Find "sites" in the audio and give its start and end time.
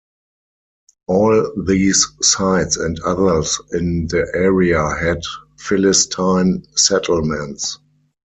2.23-2.75